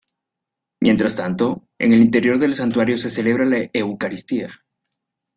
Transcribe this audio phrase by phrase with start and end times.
[0.81, 4.49] Mientras tanto, en el interior del santuario se celebra la Eucaristía.